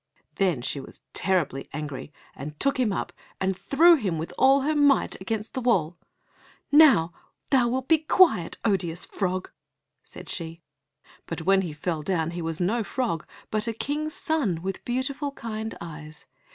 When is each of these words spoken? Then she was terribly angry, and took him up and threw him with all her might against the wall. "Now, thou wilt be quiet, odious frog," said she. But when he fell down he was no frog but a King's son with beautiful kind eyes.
Then 0.37 0.63
she 0.63 0.79
was 0.79 1.01
terribly 1.13 1.69
angry, 1.73 2.11
and 2.35 2.59
took 2.59 2.79
him 2.79 2.91
up 2.91 3.13
and 3.39 3.55
threw 3.55 3.97
him 3.97 4.17
with 4.17 4.33
all 4.35 4.61
her 4.61 4.73
might 4.75 5.15
against 5.21 5.53
the 5.53 5.61
wall. 5.61 5.99
"Now, 6.71 7.13
thou 7.51 7.67
wilt 7.67 7.87
be 7.87 7.99
quiet, 7.99 8.57
odious 8.65 9.05
frog," 9.05 9.51
said 10.03 10.27
she. 10.27 10.63
But 11.27 11.43
when 11.43 11.61
he 11.61 11.71
fell 11.71 12.01
down 12.01 12.31
he 12.31 12.41
was 12.41 12.59
no 12.59 12.83
frog 12.83 13.27
but 13.51 13.67
a 13.67 13.73
King's 13.73 14.15
son 14.15 14.63
with 14.63 14.83
beautiful 14.85 15.33
kind 15.33 15.77
eyes. 15.79 16.25